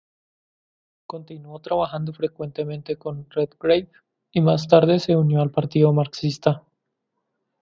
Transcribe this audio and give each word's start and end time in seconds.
Continuó 1.05 1.59
trabajando 1.59 2.11
frecuentemente 2.11 2.95
con 2.97 3.29
Redgrave 3.29 3.87
y 4.31 4.41
más 4.41 4.67
tarde 4.67 4.97
se 4.99 5.15
unió 5.15 5.43
al 5.43 5.51
Partido 5.51 5.93
Marxista. 5.93 6.63